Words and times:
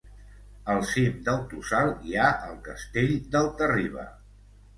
Al 0.73 0.79
cim 0.91 1.19
del 1.27 1.37
tossal 1.51 1.91
hi 2.07 2.17
ha 2.23 2.31
el 2.49 2.57
Castell 2.69 3.13
d'Alta-riba. 3.37 4.09